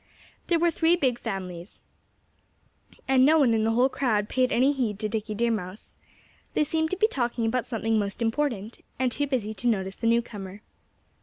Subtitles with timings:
[0.47, 1.79] There were three big families.
[3.07, 5.95] And no one in the whole crowd paid any heed to Dickie Deer Mouse.
[6.53, 10.07] They seemed to be talking about something most important, and too busy to notice the
[10.07, 10.63] newcomer.